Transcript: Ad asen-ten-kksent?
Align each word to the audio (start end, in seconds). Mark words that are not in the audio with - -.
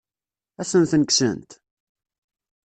Ad 0.61 0.65
asen-ten-kksent? 0.67 1.51